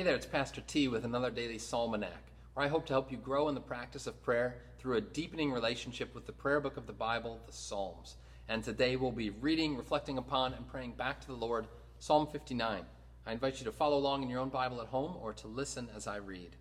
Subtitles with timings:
[0.00, 3.18] Hey there, it's Pastor T with another daily Psalmanac, where I hope to help you
[3.18, 6.86] grow in the practice of prayer through a deepening relationship with the prayer book of
[6.86, 8.16] the Bible, the Psalms.
[8.48, 11.66] And today we'll be reading, reflecting upon, and praying back to the Lord,
[11.98, 12.86] Psalm 59.
[13.26, 15.90] I invite you to follow along in your own Bible at home or to listen
[15.94, 16.56] as I read.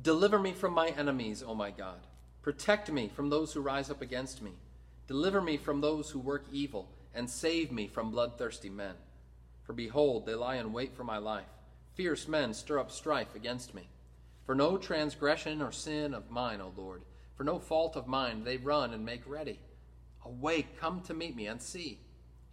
[0.00, 2.06] Deliver me from my enemies, O my God.
[2.42, 4.52] Protect me from those who rise up against me.
[5.08, 8.94] Deliver me from those who work evil, and save me from bloodthirsty men.
[9.64, 11.42] For behold, they lie in wait for my life
[11.94, 13.88] Fierce men stir up strife against me.
[14.44, 17.02] For no transgression or sin of mine, O Lord,
[17.36, 19.58] for no fault of mine, they run and make ready.
[20.24, 21.98] Awake, come to meet me, and see.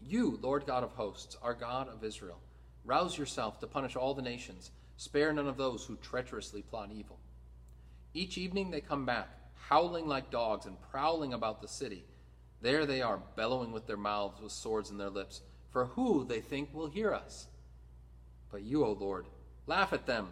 [0.02, 2.40] You, Lord God of hosts, are God of Israel.
[2.86, 4.72] Rouse yourself to punish all the nations.
[4.98, 7.20] Spare none of those who treacherously plot evil.
[8.14, 12.04] Each evening they come back, howling like dogs and prowling about the city.
[12.62, 15.42] There they are, bellowing with their mouths, with swords in their lips.
[15.72, 17.48] For who, they think, will hear us?
[18.52, 19.26] But you, O Lord,
[19.68, 20.30] laugh at them.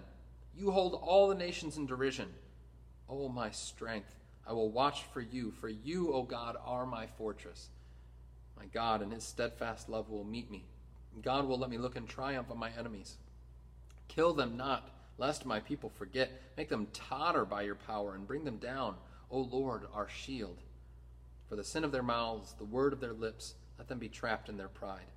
[0.56, 2.30] You hold all the nations in derision.
[3.10, 4.16] O my strength,
[4.46, 7.70] I will watch for you, for you, O God, are my fortress.
[8.58, 10.66] My God and his steadfast love will meet me.
[11.22, 13.18] God will let me look in triumph on my enemies.
[14.08, 16.32] Kill them not, lest my people forget.
[16.56, 18.96] Make them totter by your power and bring them down,
[19.30, 20.58] O Lord, our shield.
[21.48, 24.50] For the sin of their mouths, the word of their lips, let them be trapped
[24.50, 25.12] in their pride.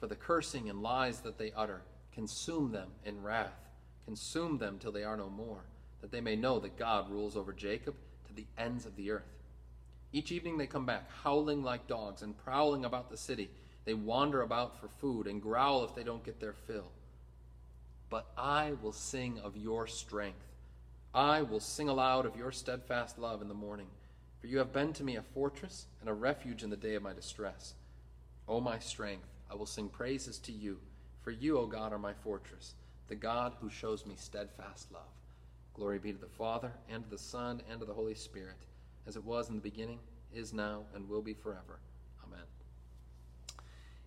[0.00, 1.82] For the cursing and lies that they utter,
[2.16, 3.52] Consume them in wrath.
[4.06, 5.60] Consume them till they are no more,
[6.00, 7.94] that they may know that God rules over Jacob
[8.26, 9.36] to the ends of the earth.
[10.12, 13.50] Each evening they come back, howling like dogs and prowling about the city.
[13.84, 16.90] They wander about for food and growl if they don't get their fill.
[18.08, 20.38] But I will sing of your strength.
[21.12, 23.88] I will sing aloud of your steadfast love in the morning.
[24.40, 27.02] For you have been to me a fortress and a refuge in the day of
[27.02, 27.74] my distress.
[28.48, 30.78] O my strength, I will sing praises to you.
[31.26, 32.76] For you, O God, are my fortress,
[33.08, 35.02] the God who shows me steadfast love.
[35.74, 38.54] Glory be to the Father, and to the Son, and to the Holy Spirit,
[39.08, 39.98] as it was in the beginning,
[40.32, 41.80] is now, and will be forever.
[42.24, 42.44] Amen.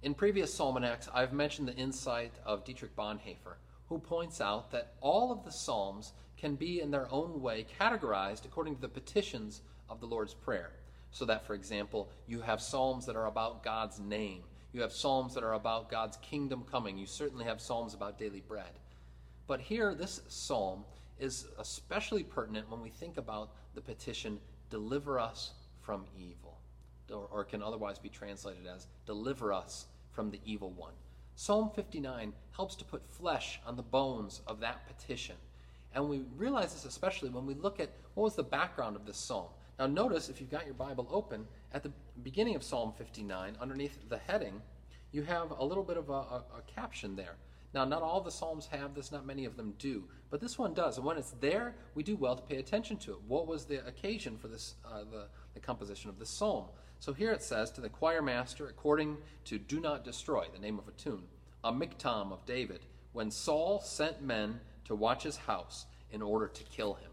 [0.01, 3.57] In previous Psalmanacs, I've mentioned the insight of Dietrich Bonhoeffer,
[3.89, 8.45] who points out that all of the Psalms can be, in their own way, categorized
[8.45, 10.71] according to the petitions of the Lord's Prayer.
[11.11, 14.43] So that, for example, you have Psalms that are about God's name
[14.73, 16.97] you have psalms that are about God's kingdom coming.
[16.97, 18.79] You certainly have psalms about daily bread.
[19.47, 20.83] But here, this psalm
[21.19, 26.59] is especially pertinent when we think about the petition, deliver us from evil,
[27.11, 30.93] or, or can otherwise be translated as, deliver us from the evil one.
[31.35, 35.35] Psalm 59 helps to put flesh on the bones of that petition.
[35.95, 39.17] And we realize this especially when we look at what was the background of this
[39.17, 39.47] psalm.
[39.79, 43.97] Now, notice if you've got your Bible open, at the beginning of Psalm 59, underneath
[44.09, 44.61] the heading,
[45.13, 47.37] you have a little bit of a, a, a, caption there.
[47.73, 50.73] Now, not all the Psalms have this, not many of them do, but this one
[50.73, 50.97] does.
[50.97, 53.19] And when it's there, we do well to pay attention to it.
[53.25, 56.65] What was the occasion for this, uh, the, the composition of this psalm?
[56.99, 60.77] So here it says, To the choir master, according to Do Not Destroy, the name
[60.77, 61.23] of a tune,
[61.63, 62.81] a miktam of David,
[63.13, 67.08] when Saul sent men to watch his house in order to kill him.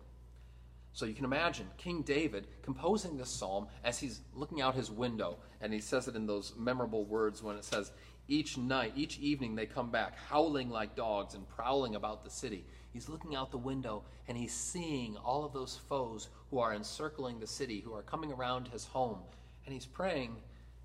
[0.97, 5.37] So you can imagine King David composing this psalm as he's looking out his window,
[5.61, 7.93] and he says it in those memorable words when it says,
[8.29, 12.65] Each night, each evening, they come back howling like dogs and prowling about the city.
[12.95, 17.41] He's looking out the window and he's seeing all of those foes who are encircling
[17.41, 19.19] the city, who are coming around his home,
[19.67, 20.37] and he's praying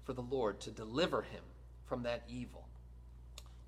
[0.03, 1.43] for the Lord to deliver him
[1.85, 2.67] from that evil.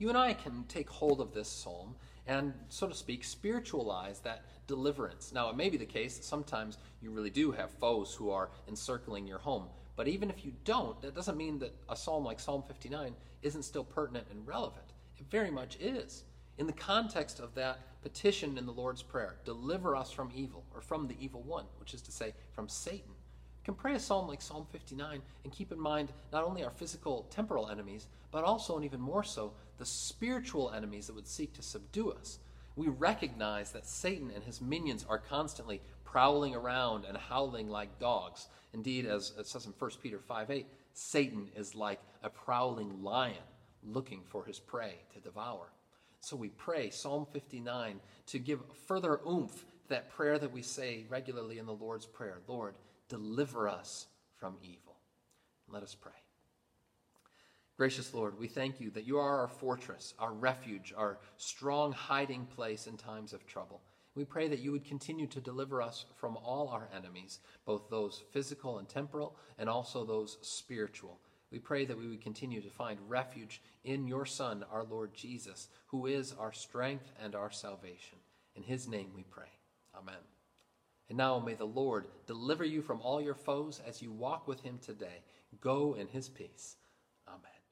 [0.03, 1.95] You and I can take hold of this psalm
[2.27, 5.31] and, so to speak, spiritualize that deliverance.
[5.33, 8.49] Now, it may be the case that sometimes you really do have foes who are
[8.67, 9.67] encircling your home.
[9.95, 13.63] But even if you don't, that doesn't mean that a psalm like Psalm 59 isn't
[13.63, 14.87] still pertinent and relevant.
[15.17, 16.25] It very much is.
[16.57, 20.81] In the context of that petition in the Lord's Prayer, deliver us from evil, or
[20.81, 23.13] from the evil one, which is to say, from Satan.
[23.63, 27.25] Can pray a psalm like Psalm 59 and keep in mind not only our physical,
[27.29, 31.61] temporal enemies, but also, and even more so, the spiritual enemies that would seek to
[31.61, 32.39] subdue us
[32.75, 38.47] we recognize that Satan and his minions are constantly prowling around and howling like dogs.
[38.73, 43.35] Indeed, as it says in 1 Peter 5 8, Satan is like a prowling lion
[43.83, 45.71] looking for his prey to devour.
[46.21, 51.05] So we pray Psalm 59 to give further oomph to that prayer that we say
[51.09, 52.73] regularly in the Lord's Prayer Lord,
[53.09, 54.07] deliver us
[54.37, 54.97] from evil.
[55.67, 56.11] Let us pray.
[57.75, 62.45] Gracious Lord, we thank you that you are our fortress, our refuge, our strong hiding
[62.45, 63.81] place in times of trouble.
[64.15, 68.21] We pray that you would continue to deliver us from all our enemies, both those
[68.31, 71.19] physical and temporal, and also those spiritual.
[71.51, 75.69] We pray that we would continue to find refuge in your Son, our Lord Jesus,
[75.87, 78.19] who is our strength and our salvation.
[78.55, 79.49] In his name we pray.
[79.95, 80.15] Amen.
[81.09, 84.61] And now may the Lord deliver you from all your foes as you walk with
[84.61, 85.23] him today.
[85.61, 86.77] Go in his peace.
[87.27, 87.62] Amen.